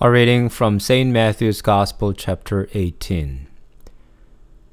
A 0.00 0.08
reading 0.08 0.48
from 0.48 0.78
St. 0.78 1.10
Matthew's 1.10 1.60
Gospel, 1.60 2.12
chapter 2.12 2.68
18. 2.72 3.48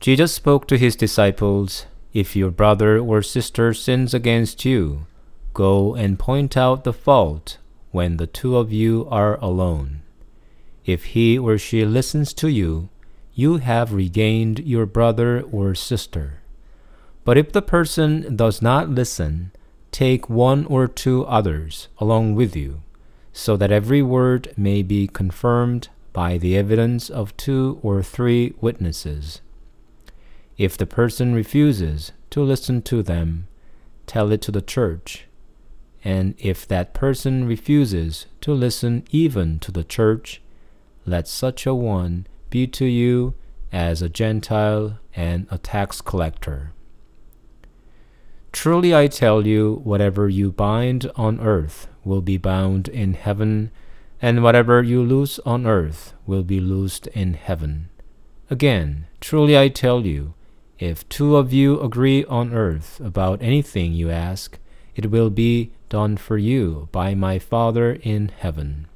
Jesus 0.00 0.32
spoke 0.32 0.66
to 0.66 0.78
his 0.78 0.96
disciples 0.96 1.84
If 2.14 2.34
your 2.34 2.50
brother 2.50 2.98
or 2.98 3.20
sister 3.20 3.74
sins 3.74 4.14
against 4.14 4.64
you, 4.64 5.04
go 5.52 5.94
and 5.94 6.18
point 6.18 6.56
out 6.56 6.84
the 6.84 6.94
fault 6.94 7.58
when 7.90 8.16
the 8.16 8.26
two 8.26 8.56
of 8.56 8.72
you 8.72 9.06
are 9.10 9.38
alone. 9.42 10.00
If 10.86 11.12
he 11.12 11.36
or 11.38 11.58
she 11.58 11.84
listens 11.84 12.32
to 12.32 12.48
you, 12.48 12.88
you 13.34 13.58
have 13.58 13.92
regained 13.92 14.60
your 14.60 14.86
brother 14.86 15.42
or 15.52 15.74
sister. 15.74 16.40
But 17.26 17.36
if 17.36 17.52
the 17.52 17.60
person 17.60 18.36
does 18.36 18.62
not 18.62 18.88
listen, 18.88 19.52
take 19.92 20.30
one 20.30 20.64
or 20.64 20.88
two 20.88 21.26
others 21.26 21.88
along 21.98 22.36
with 22.36 22.56
you 22.56 22.80
so 23.32 23.56
that 23.56 23.70
every 23.70 24.02
word 24.02 24.52
may 24.56 24.82
be 24.82 25.06
confirmed 25.06 25.88
by 26.12 26.38
the 26.38 26.56
evidence 26.56 27.08
of 27.08 27.36
two 27.36 27.78
or 27.82 28.02
three 28.02 28.54
witnesses. 28.60 29.40
If 30.58 30.76
the 30.76 30.86
person 30.86 31.34
refuses 31.34 32.12
to 32.30 32.42
listen 32.42 32.82
to 32.82 33.02
them, 33.02 33.46
tell 34.06 34.32
it 34.32 34.42
to 34.42 34.50
the 34.50 34.62
church. 34.62 35.26
And 36.04 36.34
if 36.38 36.66
that 36.68 36.94
person 36.94 37.46
refuses 37.46 38.26
to 38.40 38.52
listen 38.52 39.04
even 39.10 39.58
to 39.60 39.70
the 39.70 39.84
church, 39.84 40.40
let 41.06 41.28
such 41.28 41.66
a 41.66 41.74
one 41.74 42.26
be 42.50 42.66
to 42.66 42.84
you 42.84 43.34
as 43.72 44.02
a 44.02 44.08
Gentile 44.08 44.98
and 45.14 45.46
a 45.50 45.58
tax 45.58 46.00
collector. 46.00 46.72
Truly 48.52 48.94
I 48.94 49.06
tell 49.06 49.46
you, 49.46 49.80
whatever 49.84 50.28
you 50.28 50.50
bind 50.50 51.10
on 51.14 51.38
earth 51.40 51.86
will 52.04 52.20
be 52.20 52.36
bound 52.36 52.88
in 52.88 53.14
heaven, 53.14 53.70
and 54.20 54.42
whatever 54.42 54.82
you 54.82 55.02
loose 55.02 55.38
on 55.40 55.66
earth 55.66 56.14
will 56.26 56.42
be 56.42 56.60
loosed 56.60 57.06
in 57.08 57.34
heaven. 57.34 57.88
Again, 58.50 59.06
truly 59.20 59.56
I 59.56 59.68
tell 59.68 60.04
you, 60.04 60.34
if 60.78 61.08
two 61.08 61.36
of 61.36 61.52
you 61.52 61.80
agree 61.80 62.24
on 62.24 62.52
earth 62.52 63.00
about 63.00 63.42
anything 63.42 63.92
you 63.92 64.10
ask, 64.10 64.58
it 64.96 65.10
will 65.10 65.30
be 65.30 65.72
done 65.88 66.16
for 66.16 66.38
you 66.38 66.88
by 66.90 67.14
my 67.14 67.38
Father 67.38 67.98
in 68.02 68.30
heaven. 68.38 68.86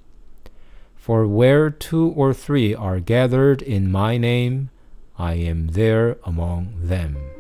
For 0.95 1.27
where 1.27 1.69
two 1.69 2.09
or 2.17 2.33
three 2.33 2.75
are 2.75 3.01
gathered 3.01 3.61
in 3.61 3.92
my 3.92 4.17
name, 4.17 4.70
I 5.19 5.34
am 5.34 5.69
there 5.69 6.17
among 6.25 6.75
them. 6.81 7.34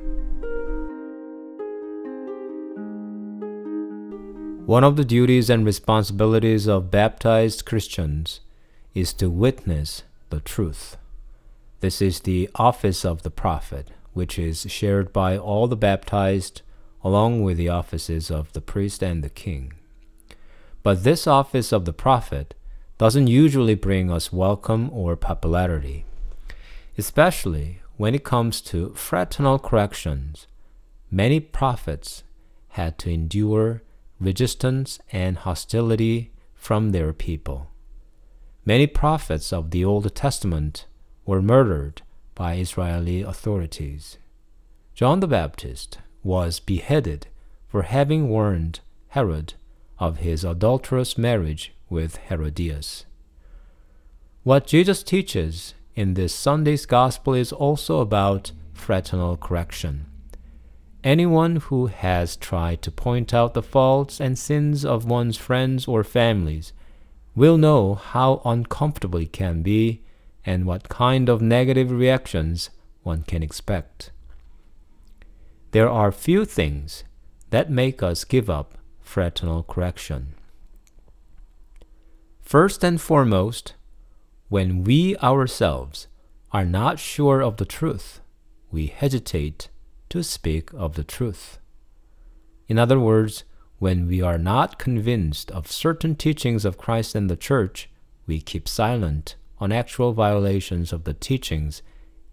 One 4.66 4.82
of 4.82 4.96
the 4.96 5.04
duties 5.04 5.50
and 5.50 5.66
responsibilities 5.66 6.66
of 6.66 6.90
baptized 6.90 7.66
Christians 7.66 8.40
is 8.94 9.12
to 9.14 9.28
witness 9.28 10.04
the 10.30 10.40
truth. 10.40 10.96
This 11.80 12.00
is 12.00 12.20
the 12.20 12.48
office 12.54 13.04
of 13.04 13.24
the 13.24 13.30
prophet, 13.30 13.90
which 14.14 14.38
is 14.38 14.64
shared 14.70 15.12
by 15.12 15.36
all 15.36 15.68
the 15.68 15.76
baptized, 15.76 16.62
along 17.02 17.42
with 17.42 17.58
the 17.58 17.68
offices 17.68 18.30
of 18.30 18.54
the 18.54 18.62
priest 18.62 19.02
and 19.02 19.22
the 19.22 19.28
king. 19.28 19.74
But 20.82 21.04
this 21.04 21.26
office 21.26 21.70
of 21.70 21.84
the 21.84 21.92
prophet 21.92 22.54
doesn't 22.96 23.26
usually 23.26 23.74
bring 23.74 24.10
us 24.10 24.32
welcome 24.32 24.88
or 24.94 25.14
popularity, 25.14 26.06
especially 26.96 27.82
when 27.98 28.14
it 28.14 28.24
comes 28.24 28.62
to 28.62 28.94
fraternal 28.94 29.58
corrections. 29.58 30.46
Many 31.10 31.38
prophets 31.38 32.22
had 32.68 32.96
to 33.00 33.10
endure 33.10 33.82
resistance 34.20 34.98
and 35.12 35.38
hostility 35.38 36.32
from 36.54 36.90
their 36.90 37.12
people. 37.12 37.70
Many 38.64 38.86
prophets 38.86 39.52
of 39.52 39.70
the 39.70 39.84
Old 39.84 40.14
Testament 40.14 40.86
were 41.26 41.42
murdered 41.42 42.02
by 42.34 42.54
Israeli 42.56 43.22
authorities. 43.22 44.18
John 44.94 45.20
the 45.20 45.28
Baptist 45.28 45.98
was 46.22 46.60
beheaded 46.60 47.26
for 47.68 47.82
having 47.82 48.28
warned 48.28 48.80
Herod 49.08 49.54
of 49.98 50.18
his 50.18 50.44
adulterous 50.44 51.18
marriage 51.18 51.72
with 51.90 52.16
Herodias. 52.28 53.04
What 54.42 54.66
Jesus 54.66 55.02
teaches 55.02 55.74
in 55.94 56.14
this 56.14 56.34
Sunday's 56.34 56.86
Gospel 56.86 57.34
is 57.34 57.52
also 57.52 58.00
about 58.00 58.52
fraternal 58.72 59.36
correction. 59.36 60.06
Anyone 61.04 61.56
who 61.56 61.88
has 61.88 62.34
tried 62.34 62.80
to 62.80 62.90
point 62.90 63.34
out 63.34 63.52
the 63.52 63.62
faults 63.62 64.22
and 64.22 64.38
sins 64.38 64.86
of 64.86 65.04
one's 65.04 65.36
friends 65.36 65.86
or 65.86 66.02
families 66.02 66.72
will 67.36 67.58
know 67.58 67.94
how 67.94 68.40
uncomfortable 68.42 69.18
it 69.18 69.30
can 69.30 69.62
be 69.62 70.02
and 70.46 70.64
what 70.64 70.88
kind 70.88 71.28
of 71.28 71.42
negative 71.42 71.90
reactions 71.90 72.70
one 73.02 73.22
can 73.22 73.42
expect. 73.42 74.12
There 75.72 75.90
are 75.90 76.10
few 76.10 76.46
things 76.46 77.04
that 77.50 77.70
make 77.70 78.02
us 78.02 78.24
give 78.24 78.48
up 78.48 78.78
fraternal 79.02 79.62
correction. 79.62 80.34
First 82.40 82.82
and 82.82 82.98
foremost, 82.98 83.74
when 84.48 84.84
we 84.84 85.18
ourselves 85.18 86.06
are 86.50 86.64
not 86.64 86.98
sure 86.98 87.42
of 87.42 87.58
the 87.58 87.66
truth, 87.66 88.20
we 88.70 88.86
hesitate 88.86 89.68
to 90.14 90.22
speak 90.22 90.72
of 90.74 90.94
the 90.94 91.02
truth. 91.02 91.58
In 92.68 92.78
other 92.78 93.00
words, 93.00 93.42
when 93.80 94.06
we 94.06 94.22
are 94.22 94.38
not 94.38 94.78
convinced 94.78 95.50
of 95.50 95.66
certain 95.66 96.14
teachings 96.14 96.64
of 96.64 96.78
Christ 96.78 97.16
and 97.16 97.28
the 97.28 97.36
Church, 97.36 97.90
we 98.24 98.40
keep 98.40 98.68
silent 98.68 99.34
on 99.58 99.72
actual 99.72 100.12
violations 100.12 100.92
of 100.92 101.02
the 101.02 101.14
teachings, 101.14 101.82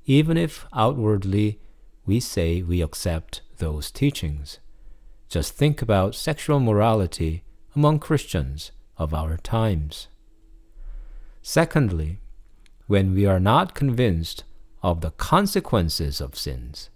even 0.05 0.37
if 0.37 0.67
outwardly 0.71 1.59
we 2.05 2.19
say 2.19 2.61
we 2.61 2.83
accept 2.83 3.41
those 3.57 3.89
teachings. 3.89 4.59
Just 5.27 5.53
think 5.53 5.81
about 5.81 6.13
sexual 6.13 6.59
morality 6.59 7.43
among 7.75 7.97
Christians 7.97 8.71
of 8.95 9.11
our 9.11 9.37
times. 9.37 10.07
Secondly, 11.41 12.19
when 12.85 13.15
we 13.15 13.25
are 13.25 13.39
not 13.39 13.73
convinced 13.73 14.43
of 14.83 15.01
the 15.01 15.09
consequences 15.09 16.21
of 16.21 16.37
sins, 16.37 16.91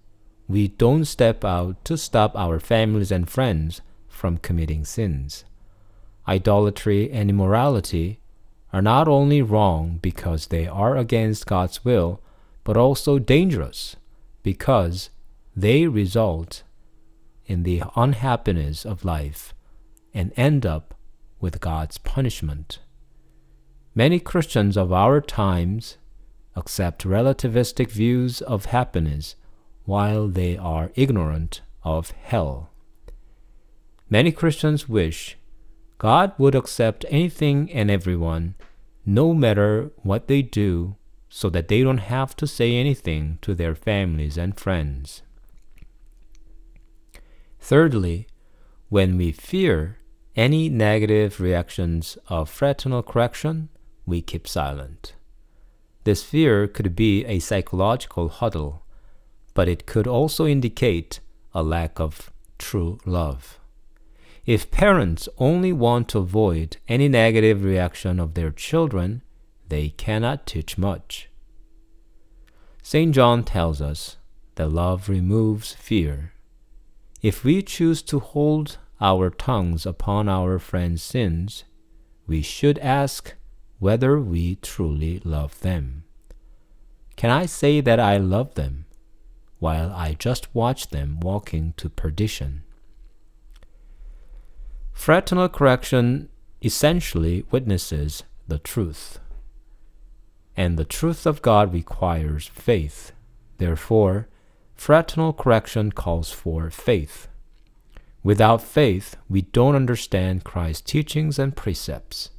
we 0.47 0.67
don't 0.67 1.05
step 1.05 1.43
out 1.43 1.83
to 1.85 1.97
stop 1.97 2.35
our 2.35 2.59
families 2.59 3.11
and 3.11 3.29
friends 3.29 3.81
from 4.07 4.37
committing 4.37 4.85
sins. 4.85 5.43
Idolatry 6.27 7.11
and 7.11 7.29
immorality 7.29 8.19
are 8.71 8.81
not 8.81 9.07
only 9.07 9.41
wrong 9.41 9.99
because 10.01 10.47
they 10.47 10.67
are 10.67 10.97
against 10.97 11.45
God's 11.47 11.85
will, 11.85 12.21
but 12.63 12.77
also 12.77 13.19
dangerous 13.19 13.95
because 14.43 15.09
they 15.55 15.87
result 15.87 16.63
in 17.45 17.63
the 17.63 17.83
unhappiness 17.95 18.85
of 18.85 19.05
life 19.05 19.53
and 20.13 20.31
end 20.35 20.65
up 20.65 20.93
with 21.39 21.59
God's 21.59 21.97
punishment. 21.97 22.79
Many 23.93 24.19
Christians 24.19 24.77
of 24.77 24.91
our 24.91 25.21
times 25.21 25.97
accept 26.55 27.03
relativistic 27.03 27.89
views 27.89 28.41
of 28.41 28.65
happiness 28.65 29.35
while 29.85 30.27
they 30.27 30.57
are 30.57 30.91
ignorant 30.95 31.61
of 31.83 32.11
hell. 32.11 32.69
Many 34.09 34.31
Christians 34.31 34.89
wish 34.89 35.37
God 35.97 36.33
would 36.37 36.55
accept 36.55 37.05
anything 37.09 37.71
and 37.71 37.89
everyone, 37.89 38.55
no 39.05 39.33
matter 39.33 39.91
what 40.03 40.27
they 40.27 40.41
do, 40.41 40.95
so 41.29 41.49
that 41.49 41.67
they 41.67 41.83
don't 41.83 41.97
have 41.97 42.35
to 42.37 42.47
say 42.47 42.75
anything 42.75 43.39
to 43.41 43.55
their 43.55 43.75
families 43.75 44.37
and 44.37 44.59
friends. 44.59 45.21
Thirdly, 47.59 48.27
when 48.89 49.17
we 49.17 49.31
fear 49.31 49.97
any 50.35 50.69
negative 50.69 51.39
reactions 51.39 52.17
of 52.27 52.49
fraternal 52.49 53.01
correction, 53.01 53.69
we 54.05 54.21
keep 54.21 54.47
silent. 54.47 55.15
This 56.03 56.23
fear 56.23 56.67
could 56.67 56.95
be 56.95 57.25
a 57.25 57.39
psychological 57.39 58.29
huddle 58.29 58.84
but 59.55 59.67
it 59.67 59.87
could 59.87 60.05
also 60.05 60.45
indicate 60.45 61.21
a 61.55 61.63
lack 61.63 61.99
of 61.99 62.31
true 62.59 62.99
love. 63.05 63.57
If 64.45 64.69
parents 64.69 65.27
only 65.39 65.73
want 65.73 66.09
to 66.09 66.19
avoid 66.19 66.77
any 66.87 67.07
negative 67.07 67.63
reaction 67.63 68.19
of 68.19 68.35
their 68.35 68.51
children, 68.51 69.23
they 69.67 69.89
cannot 69.89 70.45
teach 70.45 70.77
much. 70.77 71.29
St. 72.83 73.15
John 73.15 73.43
tells 73.43 73.81
us 73.81 74.17
that 74.55 74.69
love 74.69 75.09
removes 75.09 75.73
fear. 75.73 76.33
If 77.23 77.43
we 77.43 77.63
choose 77.63 78.03
to 78.03 78.19
hold 78.19 78.77
our 79.01 79.31
tongues 79.31 79.85
upon 79.85 80.29
our 80.29 80.59
friends' 80.59 81.01
sins, 81.01 81.63
we 82.27 82.41
should 82.41 82.77
ask 82.79 83.33
whether 83.79 84.19
we 84.19 84.55
truly 84.57 85.21
love 85.23 85.59
them. 85.61 86.03
Can 87.15 87.31
I 87.31 87.45
say 87.45 87.81
that 87.81 87.99
I 87.99 88.17
love 88.17 88.53
them 88.55 88.84
while 89.65 89.91
I 89.91 90.13
just 90.13 90.53
watch 90.53 90.89
them 90.89 91.19
walking 91.21 91.73
to 91.77 91.89
perdition. 91.89 92.61
Fraternal 94.93 95.49
correction 95.49 96.29
essentially 96.61 97.43
witnesses 97.49 98.21
the 98.47 98.59
truth. 98.59 99.17
and 100.55 100.77
the 100.77 100.85
truth 100.85 101.25
of 101.25 101.41
God 101.41 101.73
requires 101.73 102.45
faith. 102.47 103.11
Therefore, 103.57 104.27
fraternal 104.75 105.33
correction 105.33 105.91
calls 105.91 106.31
for 106.31 106.69
faith. 106.69 107.27
Without 108.23 108.61
faith, 108.61 109.17
we 109.27 109.41
don't 109.41 109.75
understand 109.75 110.43
Christ's 110.43 110.89
teachings 110.91 111.39
and 111.39 111.55
precepts. 111.55 112.29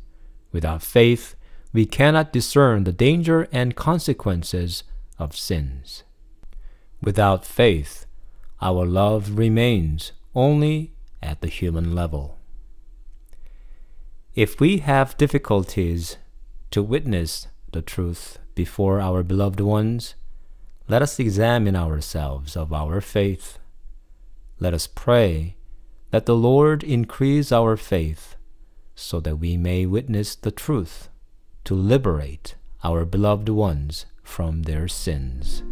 Without 0.53 0.81
faith, 0.81 1.35
we 1.73 1.87
cannot 1.87 2.33
discern 2.33 2.85
the 2.85 2.93
danger 2.93 3.49
and 3.53 3.75
consequences 3.75 4.85
of 5.19 5.37
sins. 5.37 6.05
Without 7.07 7.45
faith, 7.45 8.05
our 8.61 8.85
love 8.85 9.39
remains 9.39 10.11
only 10.35 10.91
at 11.23 11.41
the 11.41 11.47
human 11.47 11.95
level. 11.95 12.37
If 14.35 14.59
we 14.59 14.79
have 14.79 15.17
difficulties 15.17 16.17
to 16.73 16.83
witness 16.83 17.47
the 17.71 17.81
truth 17.81 18.41
before 18.57 19.01
our 19.01 19.23
beloved 19.23 19.61
ones, 19.61 20.17
let 20.89 21.01
us 21.01 21.21
examine 21.21 21.77
ourselves 21.77 22.57
of 22.57 22.73
our 22.73 23.01
faith. 23.01 23.61
Let 24.59 24.75
us 24.75 24.89
pray 24.89 25.55
that 26.11 26.27
the 26.27 26.35
Lord 26.35 26.83
increase 26.83 27.53
our 27.53 27.77
faith 27.77 28.35
so 28.97 29.21
that 29.21 29.37
we 29.37 29.57
may 29.57 29.87
witness 29.87 30.35
the 30.35 30.51
truth 30.51 31.09
to 31.67 31.75
liberate 31.77 32.57
our 32.83 33.05
beloved 33.05 33.49
ones 33.49 34.07
from 34.25 34.65
their 34.65 34.89
sins. 34.89 35.63